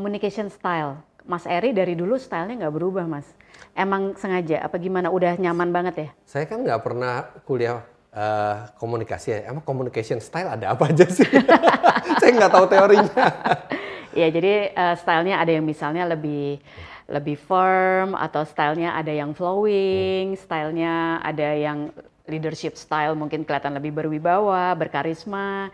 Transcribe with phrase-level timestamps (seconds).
[0.00, 0.96] communication style.
[1.28, 3.28] Mas Eri dari dulu stylenya nggak berubah, Mas.
[3.76, 4.64] Emang sengaja?
[4.64, 5.12] Apa gimana?
[5.12, 6.08] Udah nyaman banget ya?
[6.24, 7.84] Saya kan nggak pernah kuliah
[8.16, 9.52] uh, komunikasi ya.
[9.52, 11.28] Emang communication style ada apa aja sih?
[12.24, 13.24] saya nggak tahu teorinya.
[14.24, 16.64] ya, jadi uh, stylenya ada yang misalnya lebih
[17.12, 20.40] lebih firm atau stylenya ada yang flowing, hmm.
[20.40, 21.92] stylenya ada yang
[22.24, 25.68] leadership style mungkin kelihatan lebih berwibawa, berkarisma.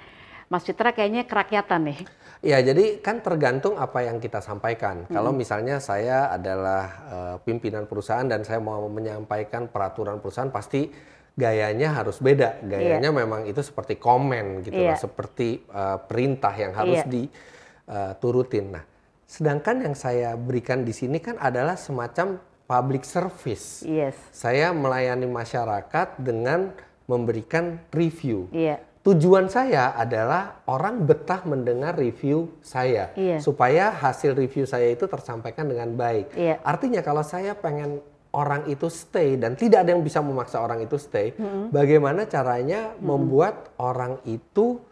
[0.46, 1.98] Mas Citra kayaknya kerakyatan nih.
[2.44, 5.08] Ya, jadi kan tergantung apa yang kita sampaikan.
[5.08, 5.14] Hmm.
[5.18, 10.86] Kalau misalnya saya adalah uh, pimpinan perusahaan dan saya mau menyampaikan peraturan perusahaan, pasti
[11.34, 12.62] gayanya harus beda.
[12.62, 13.18] Gayanya yeah.
[13.26, 14.94] memang itu seperti komen gitu, yeah.
[14.94, 17.10] seperti uh, perintah yang harus yeah.
[17.10, 18.70] diturutin.
[18.70, 18.84] Eh, nah,
[19.26, 22.38] sedangkan yang saya berikan di sini kan adalah semacam
[22.70, 23.82] public service.
[23.82, 24.14] Yes.
[24.30, 26.70] Saya melayani masyarakat dengan
[27.10, 28.46] memberikan review.
[28.54, 33.38] Yeah tujuan saya adalah orang betah mendengar review saya iya.
[33.38, 36.34] supaya hasil review saya itu tersampaikan dengan baik.
[36.34, 36.58] Iya.
[36.66, 38.02] Artinya kalau saya pengen
[38.34, 41.64] orang itu stay dan tidak ada yang bisa memaksa orang itu stay, mm -hmm.
[41.70, 43.06] bagaimana caranya mm -hmm.
[43.06, 44.82] membuat orang itu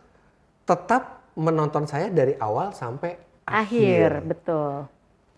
[0.62, 3.18] tetap menonton saya dari awal sampai
[3.50, 4.22] akhir.
[4.22, 4.72] Akhir, betul.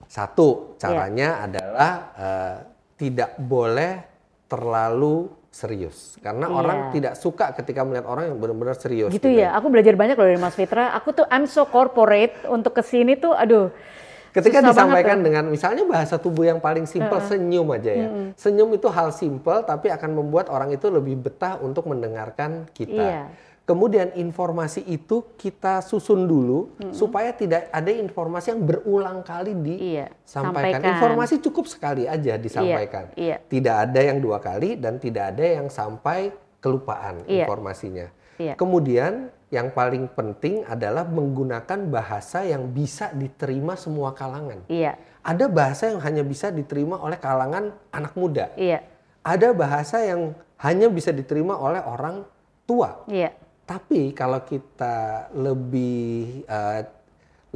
[0.07, 1.45] Satu caranya yeah.
[1.49, 2.57] adalah uh,
[3.01, 4.16] tidak boleh
[4.47, 6.55] terlalu serius karena iya.
[6.55, 10.15] orang tidak suka ketika melihat orang yang benar-benar serius gitu, gitu ya aku belajar banyak
[10.15, 13.73] loh dari Mas Fitra aku tuh I'm so corporate untuk ke sini tuh aduh
[14.37, 17.31] ketika disampaikan dengan misalnya bahasa tubuh yang paling simpel uh -uh.
[17.33, 18.29] senyum aja ya uh -uh.
[18.37, 23.25] senyum itu hal simpel tapi akan membuat orang itu lebih betah untuk mendengarkan kita iya.
[23.67, 26.95] Kemudian informasi itu kita susun dulu hmm.
[26.95, 30.87] supaya tidak ada informasi yang berulang kali disampaikan.
[30.87, 33.11] Iya, informasi cukup sekali aja disampaikan.
[33.19, 33.37] Iya, iya.
[33.43, 36.31] Tidak ada yang dua kali dan tidak ada yang sampai
[36.63, 37.43] kelupaan iya.
[37.43, 38.07] informasinya.
[38.39, 38.55] Iya.
[38.55, 44.63] Kemudian yang paling penting adalah menggunakan bahasa yang bisa diterima semua kalangan.
[44.71, 44.95] Iya.
[45.27, 48.47] Ada bahasa yang hanya bisa diterima oleh kalangan anak muda.
[48.55, 48.87] Iya.
[49.27, 52.23] Ada bahasa yang hanya bisa diterima oleh orang
[52.63, 53.03] tua.
[53.11, 53.35] Iya
[53.67, 56.87] tapi kalau kita lebih uh,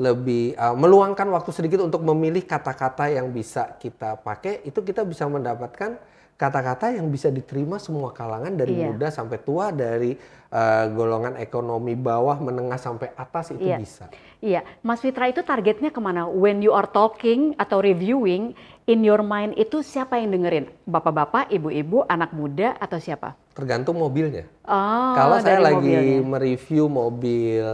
[0.00, 5.28] lebih uh, meluangkan waktu sedikit untuk memilih kata-kata yang bisa kita pakai, itu kita bisa
[5.28, 6.00] mendapatkan
[6.40, 8.88] kata-kata yang bisa diterima semua kalangan dari iya.
[8.88, 10.16] muda sampai tua, dari
[10.48, 13.76] uh, golongan ekonomi bawah, menengah sampai atas itu iya.
[13.76, 14.08] bisa.
[14.40, 16.24] Iya, Mas Fitra itu targetnya ke mana?
[16.24, 18.56] When you are talking atau reviewing,
[18.88, 20.72] in your mind itu siapa yang dengerin?
[20.88, 23.36] Bapak-bapak, ibu-ibu, anak muda, atau siapa?
[23.60, 24.48] Tergantung mobilnya.
[24.64, 26.24] Oh, Kalau saya lagi mobilnya.
[26.24, 27.66] mereview mobil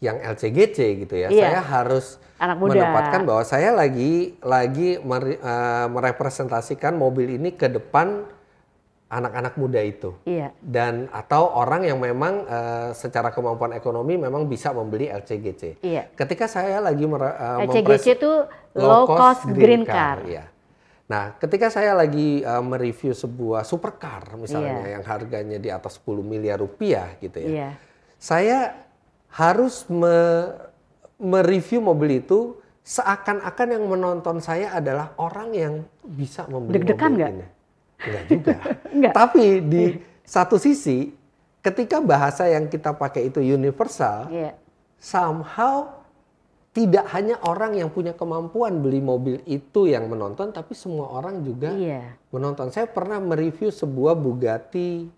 [0.00, 1.52] yang LCGC gitu ya, iya.
[1.52, 2.70] saya harus anak muda.
[2.78, 8.24] menempatkan bahwa saya lagi lagi mere, uh, merepresentasikan mobil ini ke depan
[9.08, 10.14] anak-anak muda itu.
[10.28, 10.52] Iya.
[10.60, 15.80] Dan atau orang yang memang uh, secara kemampuan ekonomi memang bisa membeli LCGC.
[15.80, 16.12] Iya.
[16.12, 18.32] Ketika saya lagi mer, uh, LCGC itu
[18.76, 20.20] low cost, green, green car.
[20.22, 20.28] car.
[20.28, 20.44] Iya.
[21.08, 25.00] Nah, ketika saya lagi uh, mereview sebuah supercar misalnya iya.
[25.00, 27.48] yang harganya di atas 10 miliar rupiah gitu ya.
[27.48, 27.70] Iya.
[28.20, 28.58] Saya
[29.32, 30.16] harus me
[31.18, 35.74] mereview mobil itu seakan-akan yang menonton saya adalah orang yang
[36.04, 37.46] bisa membeli Deg-degan mobil ini.
[37.98, 38.56] Enggak juga.
[38.94, 39.12] Enggak.
[39.16, 39.84] Tapi di
[40.22, 41.10] satu sisi
[41.64, 44.54] ketika bahasa yang kita pakai itu universal, yeah.
[45.00, 45.97] somehow
[46.72, 51.72] tidak hanya orang yang punya kemampuan beli mobil itu yang menonton, tapi semua orang juga
[51.74, 52.14] yeah.
[52.30, 52.68] menonton.
[52.70, 55.08] Saya pernah mereview sebuah Bugatti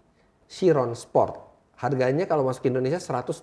[0.47, 1.50] Chiron Sport.
[1.81, 3.41] Harganya kalau masuk Indonesia 125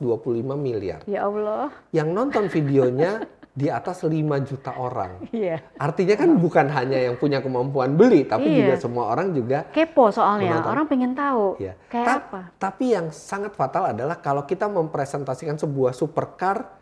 [0.53, 1.01] miliar.
[1.09, 1.73] Ya Allah.
[1.89, 3.25] Yang nonton videonya
[3.57, 4.13] di atas 5
[4.45, 5.25] juta orang.
[5.33, 5.57] Iya.
[5.81, 8.57] Artinya kan bukan hanya yang punya kemampuan beli, tapi iya.
[8.61, 10.61] juga semua orang juga kepo soalnya.
[10.61, 10.73] Menonton.
[10.77, 11.73] Orang pengen tahu iya.
[11.89, 12.41] kayak Ta apa.
[12.61, 16.76] Tapi yang sangat fatal adalah kalau kita mempresentasikan sebuah supercar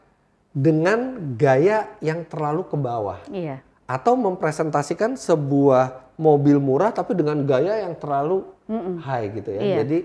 [0.55, 3.19] dengan gaya yang terlalu ke bawah.
[3.27, 3.59] Iya.
[3.83, 8.95] Atau mempresentasikan sebuah mobil murah tapi dengan gaya yang terlalu mm -mm.
[9.03, 9.61] high gitu ya.
[9.61, 9.75] Iya.
[9.83, 9.97] Jadi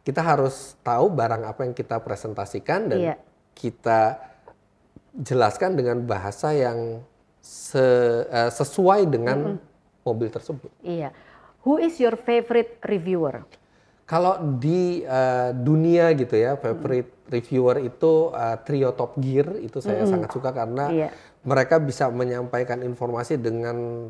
[0.00, 3.14] kita harus tahu barang apa yang kita presentasikan dan iya.
[3.52, 4.16] kita
[5.12, 7.04] jelaskan dengan bahasa yang
[7.44, 7.84] se,
[8.32, 10.02] uh, sesuai dengan mm -hmm.
[10.08, 10.72] mobil tersebut.
[10.80, 11.12] Iya.
[11.68, 13.44] Who is your favorite reviewer?
[14.08, 17.28] Kalau di uh, dunia gitu ya, favorite mm.
[17.28, 20.08] reviewer itu uh, trio Top Gear itu saya mm.
[20.08, 21.08] sangat suka karena iya.
[21.44, 24.08] mereka bisa menyampaikan informasi dengan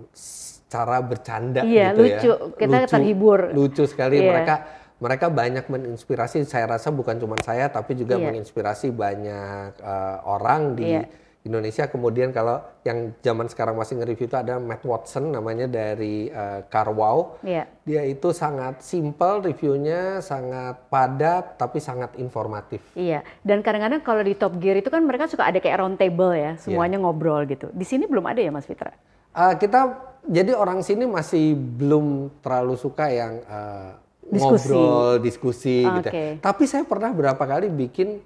[0.69, 2.31] cara bercanda iya, gitu lucu.
[2.31, 2.37] ya.
[2.55, 3.41] Kita lucu, terhibur.
[3.51, 4.31] Lucu sekali iya.
[4.31, 4.55] mereka
[4.99, 8.31] mereka banyak menginspirasi saya rasa bukan cuma saya tapi juga yeah.
[8.31, 11.07] menginspirasi banyak uh, orang di yeah.
[11.49, 11.89] Indonesia.
[11.89, 17.41] Kemudian kalau yang zaman sekarang masih nge-review itu ada Matt Watson namanya dari uh, Carwow.
[17.41, 17.65] Iya.
[17.89, 22.85] Dia itu sangat simple reviewnya, sangat padat tapi sangat informatif.
[22.93, 23.25] Iya.
[23.41, 26.61] Dan kadang-kadang kalau di Top Gear itu kan mereka suka ada kayak round table ya,
[26.61, 27.73] semuanya ngobrol gitu.
[27.73, 28.93] Di sini belum ada ya Mas Fitra?
[29.33, 29.97] Uh, kita
[30.29, 33.97] jadi orang sini masih belum terlalu suka yang uh,
[34.29, 34.69] Diskusi.
[34.69, 36.09] ngobrol, diskusi gitu.
[36.13, 36.13] Oke.
[36.13, 36.37] ya.
[36.37, 38.21] Tapi saya pernah berapa kali bikin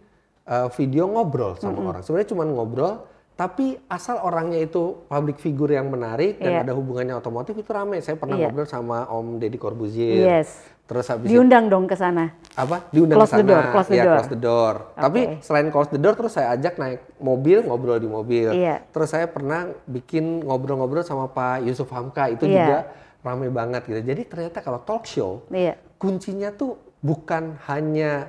[0.51, 2.03] uh, video ngobrol sama orang.
[2.03, 6.61] Sebenarnya cuma ngobrol, tapi asal orangnya itu public figure yang menarik dan Iya.
[6.63, 7.99] ada hubungannya otomotif itu rame.
[7.99, 8.47] Saya pernah Iya.
[8.47, 10.21] ngobrol sama Om Deddy Corbuzier.
[10.39, 10.61] Yes.
[10.83, 12.37] Terus habis itu Diundang dong ke sana.
[12.53, 14.13] apa diundang Close ke the sana door, close the ya door.
[14.13, 18.05] close the door tapi selain close the door terus saya ajak naik mobil ngobrol di
[18.05, 18.85] mobil Iya.
[18.87, 22.53] terus saya pernah bikin ngobrol-ngobrol sama Pak Yusuf Hamka itu Iya.
[22.53, 22.79] juga
[23.23, 25.81] ramai banget gitu jadi ternyata kalau talk show Iya.
[25.97, 28.29] kuncinya tuh bukan hanya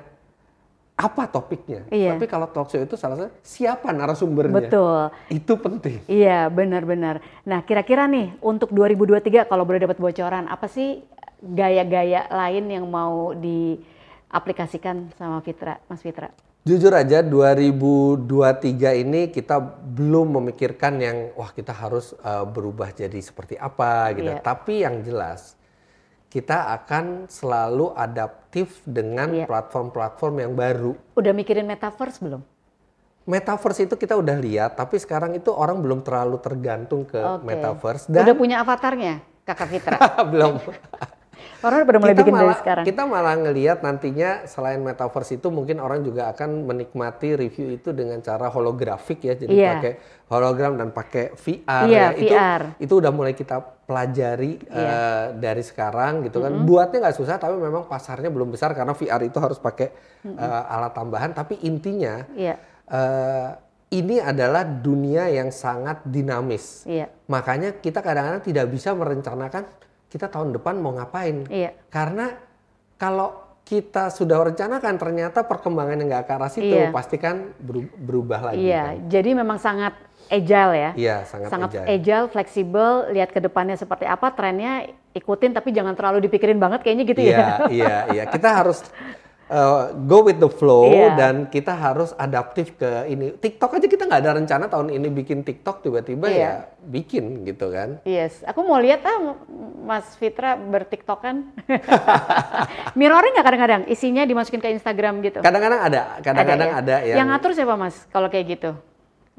[0.94, 2.14] apa topiknya Iya.
[2.14, 5.10] tapi kalau talk show itu salah satu siapa narasumbernya Betul.
[5.26, 7.18] itu penting Iya, benar-benar.
[7.42, 11.02] Nah, kira-kira nih untuk 2023 kalau boleh dapat bocoran, apa sih
[11.42, 16.30] gaya-gaya lain yang mau diaplikasikan sama Fitra, Mas Fitra?
[16.64, 23.60] Jujur aja 2023 ini kita belum memikirkan yang wah kita harus uh, berubah jadi seperti
[23.60, 24.32] apa gitu.
[24.32, 24.40] Iya.
[24.40, 25.60] Tapi yang jelas
[26.34, 29.46] kita akan selalu adaptif dengan Iya.
[29.46, 30.98] platform-platform yang baru.
[31.14, 32.42] Udah mikirin metaverse belum?
[33.24, 37.46] Metaverse itu kita udah lihat, tapi sekarang itu orang belum terlalu tergantung ke Oke.
[37.46, 39.96] metaverse Udah dan punya avatarnya, Kakak Fitra?
[40.34, 40.58] belum.
[41.64, 42.84] Orang udah mulai kita bikin dari sekarang.
[42.84, 48.20] Kita malah ngelihat nantinya selain metaverse itu mungkin orang juga akan menikmati review itu dengan
[48.20, 49.70] cara holografik ya, jadi Iya.
[49.72, 49.92] pakai
[50.28, 52.08] hologram dan pakai VR Iya, ya.
[52.12, 52.62] Itu VR.
[52.76, 54.74] itu udah mulai kita pelajari Iya.
[54.74, 56.52] eh, dari sekarang gitu kan.
[56.62, 59.88] Buatnya nggak susah tapi memang pasarnya belum besar karena VR itu harus pakai
[60.24, 60.32] eh,
[60.66, 61.30] alat tambahan.
[61.30, 63.48] Tapi intinya Iya, eh,
[63.92, 66.82] ini adalah dunia yang sangat dinamis.
[66.84, 69.68] iya, Makanya kita kadang-kadang tidak bisa merencanakan
[70.06, 71.44] kita tahun depan mau ngapain.
[71.46, 71.76] iya.
[71.86, 72.32] Karena
[72.94, 76.88] kalau kita sudah rencanakan ternyata perkembangan yang nggak ke arah situ Iya.
[76.90, 78.60] pasti kan beru- berubah lagi.
[78.62, 79.08] Iya, kan.
[79.08, 79.96] jadi memang sangat
[80.28, 80.90] agile ya.
[80.94, 81.84] Iya, sangat, agile.
[81.86, 87.04] agile, fleksibel, lihat ke depannya seperti apa, trennya ikutin tapi jangan terlalu dipikirin banget kayaknya
[87.06, 87.48] gitu Iya, ya.
[87.70, 88.22] iya, iya.
[88.26, 88.82] Kita harus
[89.46, 91.14] uh, go with the flow Iya.
[91.14, 93.36] dan kita harus adaptif ke ini.
[93.36, 96.40] TikTok aja kita nggak ada rencana tahun ini bikin TikTok tiba-tiba Iya.
[96.40, 98.02] ya bikin gitu kan.
[98.02, 99.38] Yes, aku mau lihat ah
[99.84, 101.52] Mas Fitra bertiktokan.
[102.98, 105.38] Mirroring nggak kadang-kadang isinya dimasukin ke Instagram gitu.
[105.40, 106.80] Kadang-kadang ada, kadang-kadang ya?
[106.80, 108.70] ada, yang, Yang ngatur siapa Mas kalau kayak gitu?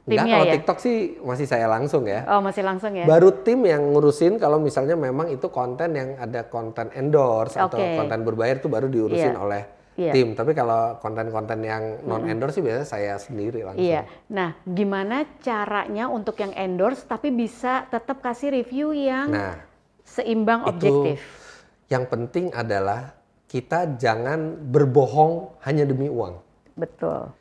[0.06, 0.54] Enggak, kalau ya?
[0.54, 2.30] TikTok sih masih saya langsung ya.
[2.30, 3.10] Oh masih langsung ya?
[3.10, 7.98] Baru tim yang ngurusin kalau misalnya memang itu konten yang ada konten endorse atau Oke.
[7.98, 9.42] konten berbayar itu baru diurusin Iya.
[9.42, 9.62] oleh
[9.98, 10.14] Iya.
[10.14, 10.38] tim.
[10.38, 13.82] Tapi kalau konten-konten yang non endorse sih biasanya saya sendiri langsung.
[13.82, 14.06] Iya.
[14.30, 19.58] Nah, gimana caranya untuk yang endorse tapi bisa tetap kasih review yang Nah,
[20.06, 21.20] seimbang itu objektif?
[21.90, 23.18] yang penting adalah
[23.48, 26.38] kita jangan berbohong hanya demi uang.
[26.78, 27.34] Betul.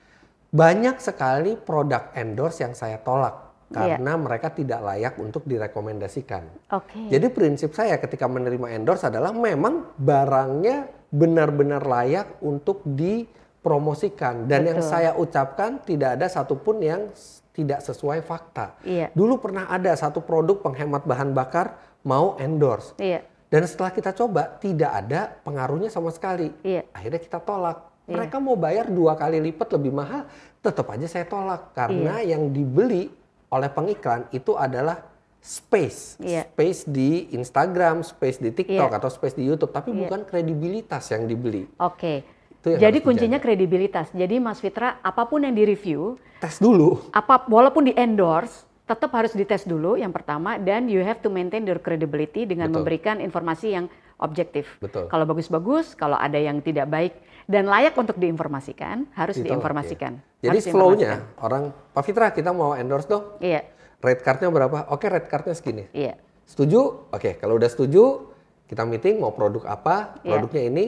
[0.54, 3.98] Banyak sekali produk endorse yang saya tolak Iya.
[3.98, 6.46] karena mereka tidak layak untuk direkomendasikan.
[6.70, 7.10] Oke.
[7.10, 14.78] Jadi prinsip saya ketika menerima endorse adalah memang barangnya benar-benar layak untuk dipromosikan dan yang
[14.78, 14.90] Betul.
[14.94, 17.10] saya ucapkan tidak ada satupun yang
[17.50, 18.78] tidak sesuai fakta.
[18.86, 19.10] Iya.
[19.10, 23.26] Dulu pernah ada satu produk penghemat bahan bakar mau endorse Iya.
[23.50, 26.50] dan setelah kita coba tidak ada pengaruhnya sama sekali.
[26.62, 26.86] Iya.
[26.94, 27.93] Akhirnya kita tolak.
[28.04, 28.20] Iya.
[28.20, 30.28] Mereka mau bayar dua kali lipat lebih mahal,
[30.60, 33.08] tetap aja saya tolak karena yang dibeli
[33.48, 35.00] oleh pengiklan itu adalah
[35.40, 36.48] space, Iya.
[36.48, 38.98] space di Instagram, space di TikTok Iya.
[39.00, 40.08] atau space di YouTube, tapi Iya.
[40.08, 41.68] bukan kredibilitas yang dibeli.
[41.80, 42.24] Oke.
[42.64, 44.08] Yang Jadi kuncinya kredibilitas.
[44.16, 46.96] Jadi Mas Fitra, apa pun yang direview, Tes dulu.
[47.12, 51.64] apa walaupun di endorse, tetap harus dites dulu yang pertama dan you have to maintain
[51.64, 52.80] your credibility dengan Betul.
[52.80, 53.86] memberikan informasi yang
[54.18, 54.66] objektif.
[54.78, 55.06] Betul.
[55.08, 60.12] Kalau bagus-bagus, kalau ada yang tidak baik dan layak untuk diinformasikan, harus Ditolak, diinformasikan.
[60.40, 60.52] ya.
[60.52, 63.36] Jadi flow-nya orang Pak Fitra kita mau endorse dong.
[63.40, 63.64] Iya,
[64.04, 64.78] Rate card-nya berapa?
[64.92, 65.88] Oke, rate card-nya segini.
[65.96, 67.08] iya, Setuju?
[67.08, 68.28] Oke, kalau udah setuju,
[68.68, 70.36] kita meeting mau produk apa, Iya.
[70.36, 70.84] produknya ini.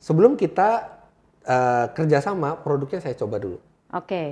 [0.00, 0.96] Sebelum kita
[1.46, 3.60] eh, kerjasama, produknya saya coba dulu.
[3.92, 4.22] Oke,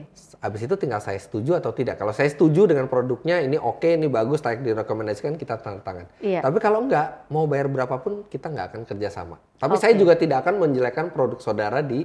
[0.43, 1.97] Habis itu tinggal saya setuju atau tidak.
[1.97, 6.07] Kalau saya setuju dengan produknya, ini oke, ini bagus, layak direkomendasikan, kita tanda tangan.
[6.21, 6.45] Iya.
[6.45, 9.37] Tapi kalau enggak, mau bayar berapapun, kita nggak akan kerjasama.
[9.57, 9.83] Tapi Oke.
[9.83, 12.05] saya juga tidak akan menjelekkan produk saudara di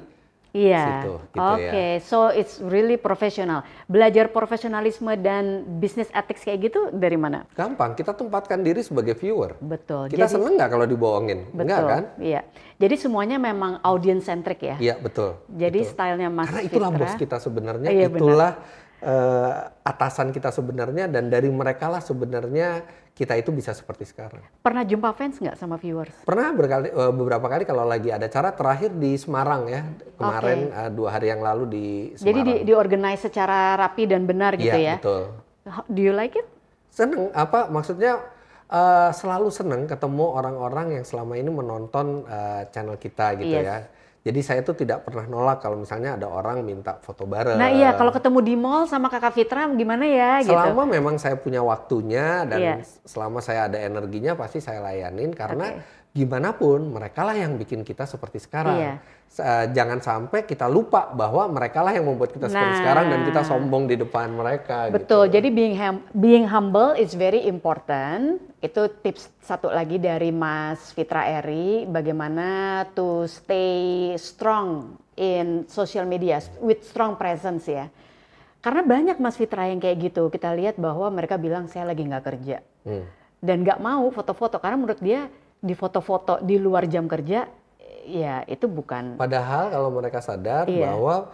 [0.51, 1.01] iya.
[1.01, 2.01] Situ, gitu Oke, ya.
[2.01, 3.61] so it's really professional.
[3.85, 7.45] Belajar profesionalisme dan business ethics kayak gitu dari mana?
[7.53, 7.93] gampang.
[7.93, 9.55] Kita tempatkan diri sebagai viewer.
[9.59, 10.09] Betul.
[10.09, 11.39] Kita Jadi- seneng nggak kalau dibohongin?
[11.49, 11.61] Betul.
[11.65, 12.03] Enggak kan?
[12.17, 12.41] Iya.
[12.79, 14.75] Jadi semuanya memang audience centric ya.
[14.79, 15.35] Iya, betul.
[15.51, 15.91] Jadi betul.
[15.91, 17.01] stylenya Mas Karena itulah Fitra.
[17.03, 18.53] bos kita sebenarnya, Iya, benar.
[19.03, 19.51] Uh,
[19.83, 22.83] atasan kita sebenarnya dan dari mereka lah sebenarnya
[23.15, 24.39] kita itu bisa seperti sekarang.
[24.63, 26.15] Pernah jumpa fans nggak sama viewers?
[26.23, 29.83] Pernah berkali, uh, beberapa kali kalau lagi ada cara terakhir di Semarang ya
[30.15, 30.79] kemarin okay.
[30.87, 32.27] uh, dua hari yang lalu di Semarang.
[32.31, 34.95] Jadi di, diorganize secara rapi dan benar gitu ya?
[34.95, 35.23] Iya betul.
[35.91, 36.47] Do you like it?
[36.89, 38.23] Seneng apa maksudnya
[38.71, 43.67] uh, selalu seneng ketemu orang-orang yang selama ini menonton uh, channel kita gitu yes.
[43.67, 43.79] ya
[44.19, 47.55] jadi saya tuh tidak pernah nolak kalau misalnya ada orang minta foto bareng.
[47.55, 50.43] Nah iya, kalau ketemu di mall sama kakak Fitra gimana ya?
[50.43, 50.51] Gitu?
[50.51, 50.93] Selama gitu.
[50.99, 52.75] memang saya punya waktunya dan iya.
[53.07, 57.85] selama saya ada energinya pasti saya layanin karena okay gimana pun mereka lah yang bikin
[57.85, 58.77] kita seperti sekarang.
[58.81, 58.93] Iya.
[59.69, 63.41] Jangan sampai kita lupa bahwa mereka lah yang membuat kita nah, seperti sekarang dan kita
[63.45, 64.89] sombong di depan mereka.
[64.89, 65.29] Betul.
[65.29, 65.37] Gitu.
[65.37, 68.41] Jadi being hum being humble is very important.
[68.57, 76.41] Itu tips satu lagi dari Mas Fitra Eri, bagaimana to stay strong in social media
[76.57, 77.85] with strong presence ya.
[78.65, 80.33] Karena banyak Mas Fitra yang kayak gitu.
[80.33, 83.05] Kita lihat bahwa mereka bilang saya lagi nggak kerja hmm.
[83.45, 87.47] dan nggak mau foto-foto karena menurut dia di foto-foto di luar jam kerja
[88.07, 90.91] ya itu bukan padahal kalau mereka sadar iya.
[90.91, 91.29] bahwa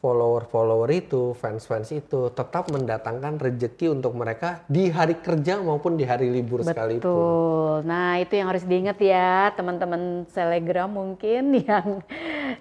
[0.00, 6.32] follower-follower itu, fans-fans itu tetap mendatangkan rejeki untuk mereka di hari kerja maupun di hari
[6.32, 6.68] libur Betul.
[6.72, 7.04] sekalipun.
[7.04, 7.74] Betul.
[7.84, 12.00] Nah, itu yang harus diingat ya, teman-teman selegram mungkin yang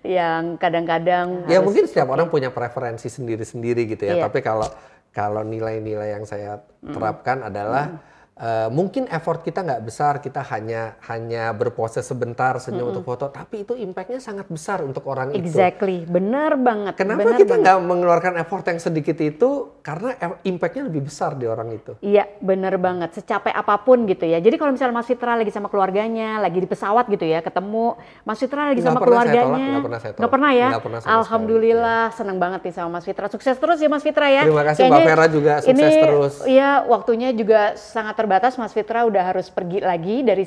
[0.03, 4.19] yang kadang-kadang Ya, mungkin setiap orang punya preferensi sendiri-sendiri gitu ya.
[4.19, 4.23] Iya.
[4.27, 4.67] Tapi kalau
[5.15, 7.49] kalau nilai-nilai yang saya terapkan mm.
[7.49, 8.07] adalah mm
[8.39, 12.91] Uh, mungkin effort kita nggak besar, kita hanya hanya berpose sebentar senyum -hmm.
[12.95, 15.43] untuk foto, tapi itu impactnya sangat besar untuk orang exactly.
[15.43, 15.57] itu.
[15.59, 16.93] Exactly, benar banget.
[16.95, 19.75] Kenapa benar kita nggak mengeluarkan effort yang sedikit itu?
[19.83, 20.15] Karena
[20.47, 21.99] impactnya lebih besar di orang itu.
[21.99, 23.19] Iya, benar banget.
[23.19, 24.39] Secapek apa pun gitu ya.
[24.39, 28.39] Jadi kalau misalnya Mas Fitra lagi sama keluarganya, lagi di pesawat gitu ya, ketemu Mas
[28.39, 29.67] Fitra lagi gak sama keluarganya.
[29.75, 30.19] Nggak pernah saya tolak.
[30.23, 30.69] Nggak pernah ya?
[30.71, 32.17] Gak pernah Alhamdulillah, sekali.
[32.23, 33.27] seneng banget nih sama Mas Fitra.
[33.27, 34.47] Sukses terus ya Mas Fitra ya.
[34.47, 36.33] Terima kasih Kayaknya Mbak Vera juga sukses ini, terus.
[36.47, 40.45] Iya, waktunya juga sangat ter terbatas Mas Fitra udah harus pergi lagi dari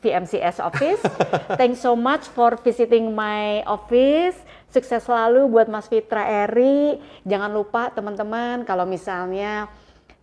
[0.00, 1.04] VMCS office.
[1.60, 4.40] Thanks so much for visiting my office.
[4.72, 6.96] Sukses selalu buat Mas Fitra Eri.
[7.28, 9.68] Jangan lupa teman-teman kalau misalnya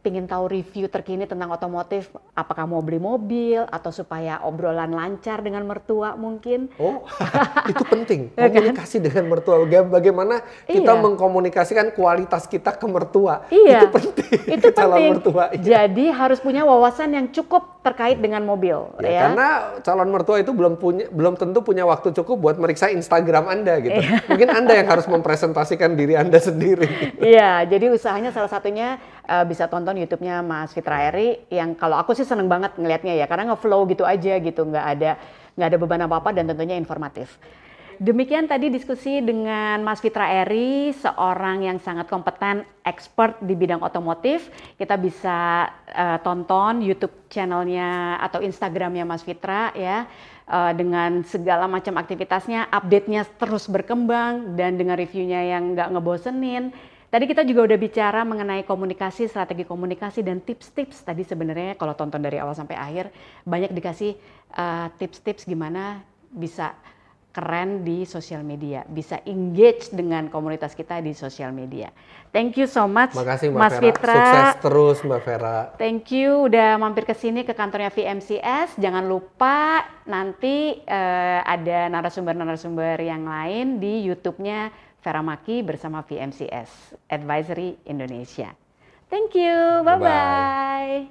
[0.07, 5.67] ingin tahu review terkini tentang otomotif, apakah mau beli mobil atau supaya obrolan lancar dengan
[5.67, 6.71] mertua mungkin?
[6.79, 7.03] Oh,
[7.71, 8.21] itu penting.
[8.37, 8.69] Ya kan?
[8.69, 9.55] Komunikasi dengan mertua.
[9.65, 11.01] Bagaimana kita iya.
[11.01, 13.49] mengkomunikasikan kualitas kita ke mertua?
[13.49, 13.83] Iya.
[13.83, 14.39] Itu penting.
[14.55, 15.09] Itu penting.
[15.17, 15.43] mertua.
[15.51, 15.83] Iya.
[15.83, 18.77] Jadi harus punya wawasan yang cukup terkait dengan mobil.
[19.01, 19.21] Ya, ya.
[19.27, 19.47] Karena
[19.81, 23.99] calon mertua itu belum punya, belum tentu punya waktu cukup buat meriksa Instagram Anda gitu.
[23.99, 24.27] Iya.
[24.27, 27.17] Mungkin Anda yang harus mempresentasikan diri Anda sendiri.
[27.17, 27.65] Iya.
[27.65, 32.27] Jadi usahanya salah satunya uh, bisa tonton YouTube-nya Mas Fitra Eri yang kalau aku sih
[32.27, 35.11] seneng banget ngelihatnya ya karena ngeflow gitu aja gitu nggak ada
[35.57, 37.41] nggak ada beban apa-apa dan tentunya informatif.
[37.97, 44.53] Demikian tadi diskusi dengan Mas Fitra Eri, seorang yang sangat kompeten, expert di bidang otomotif.
[44.77, 50.05] Kita bisa uh, tonton YouTube channelnya atau Instagramnya Mas Fitra ya,
[50.45, 56.69] uh, dengan segala macam aktivitasnya, update-nya terus berkembang dan dengan reviewnya yang nggak ngebosenin
[57.07, 61.07] Tadi kita juga udah bicara mengenai komunikasi, strategi komunikasi dan tips-tips.
[61.07, 63.15] Tadi sebenarnya kalau tonton dari awal sampai akhir
[63.47, 64.19] banyak dikasih
[64.51, 66.75] uh, tips-tips gimana bisa
[67.37, 71.93] keren di sosial media, bisa engage dengan komunitas kita di sosial media.
[72.33, 73.83] Thank you so much, Makasih, Mbak Mas Vera.
[73.85, 74.17] Fitra.
[74.17, 75.57] Sukses terus, Mbak Vera.
[75.77, 78.81] Thank you udah mampir ke sini ke kantornya VMCS.
[78.81, 87.77] Jangan lupa nanti uh, ada narasumber-narasumber yang lain di YouTube-nya Vera Maki bersama VMCS Advisory
[87.85, 88.53] Indonesia.
[89.07, 89.83] Thank you.
[89.87, 91.07] Bye-bye.